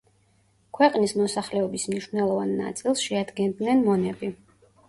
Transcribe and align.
ქვეყნის 0.77 1.13
მოსახლეობის 1.19 1.85
მნიშვნელოვან 1.91 2.57
ნაწილს 2.65 3.07
შეადგენდნენ 3.11 3.89
მონები. 3.91 4.33